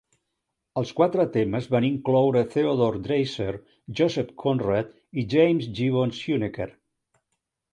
[0.81, 3.51] Els quatre temes van incloure Theodore Dreiser,
[4.01, 6.69] Joseph Conrad i James Gibbons Huneker.